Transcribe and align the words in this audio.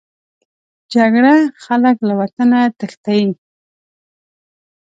جګړه 0.93 1.33
خلک 1.63 1.97
له 2.07 2.13
وطنه 2.21 2.59
تښتي 2.77 3.21